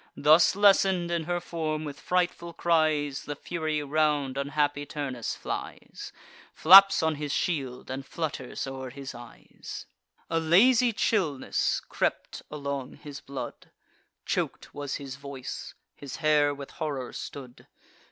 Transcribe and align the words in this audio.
Thus 0.17 0.55
lessen'd 0.55 1.11
in 1.11 1.25
her 1.25 1.39
form, 1.39 1.85
with 1.85 1.99
frightful 1.99 2.53
cries 2.53 3.25
The 3.25 3.35
Fury 3.35 3.83
round 3.83 4.35
unhappy 4.35 4.83
Turnus 4.83 5.35
flies, 5.35 6.11
Flaps 6.55 7.03
on 7.03 7.17
his 7.17 7.31
shield, 7.31 7.91
and 7.91 8.03
flutters 8.03 8.65
o'er 8.65 8.89
his 8.89 9.13
eyes. 9.13 9.85
A 10.27 10.39
lazy 10.39 10.91
chillness 10.91 11.79
crept 11.87 12.41
along 12.49 12.95
his 12.95 13.19
blood; 13.21 13.69
Chok'd 14.25 14.69
was 14.73 14.95
his 14.95 15.17
voice; 15.17 15.75
his 15.95 16.15
hair 16.15 16.51
with 16.51 16.71
horror 16.71 17.13
stood. 17.13 17.67